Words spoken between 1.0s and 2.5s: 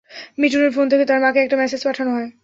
তার মাকে একটা মেসেজ পাঠানো হয়।